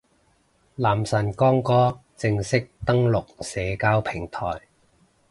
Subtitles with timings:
[0.77, 4.59] 男神光哥正式登陸社交平台